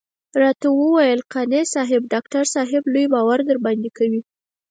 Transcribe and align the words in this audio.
راته 0.41 0.67
وويل 0.79 1.19
قانع 1.33 1.61
صاحب 1.73 2.01
ډاکټر 2.13 2.43
صاحب 2.55 2.83
لوی 2.93 3.05
باور 3.13 3.39
درباندې 3.49 3.89
کوي. 3.97 4.21